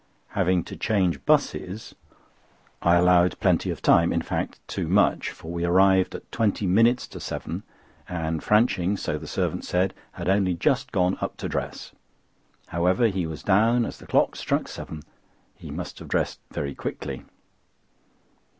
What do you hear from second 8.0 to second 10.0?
and Franching, so the servant said,